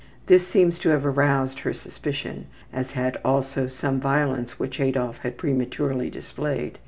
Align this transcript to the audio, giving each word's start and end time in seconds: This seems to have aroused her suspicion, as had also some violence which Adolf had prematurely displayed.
This 0.25 0.47
seems 0.47 0.79
to 0.79 0.89
have 0.89 1.05
aroused 1.05 1.59
her 1.59 1.75
suspicion, 1.75 2.47
as 2.73 2.93
had 2.93 3.19
also 3.23 3.67
some 3.67 3.99
violence 3.99 4.57
which 4.57 4.79
Adolf 4.79 5.19
had 5.19 5.37
prematurely 5.37 6.09
displayed. 6.09 6.79